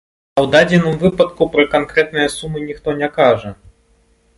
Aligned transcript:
А 0.37 0.39
ў 0.45 0.53
дадзеным 0.55 0.95
выпадку 1.03 1.49
пра 1.57 1.67
канкрэтныя 1.75 2.27
сумы 2.37 2.67
ніхто 2.69 2.89
не 3.05 3.15
кажа. 3.21 3.59